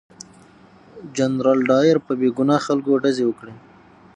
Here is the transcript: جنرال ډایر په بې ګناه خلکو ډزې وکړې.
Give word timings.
جنرال 1.15 1.59
ډایر 1.69 1.97
په 2.05 2.11
بې 2.19 2.29
ګناه 2.37 2.61
خلکو 2.67 2.99
ډزې 3.03 3.23
وکړې. 3.27 3.53